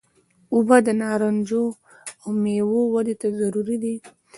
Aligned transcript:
اوبه 0.53 0.77
د 0.87 0.89
نارنجو 1.01 1.65
او 2.23 2.29
میوو 2.41 2.81
ودې 2.93 3.15
ته 3.21 3.27
ضروري 3.39 3.77
دي. 3.83 3.95